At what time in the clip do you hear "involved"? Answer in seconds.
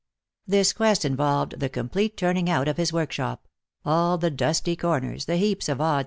1.05-1.59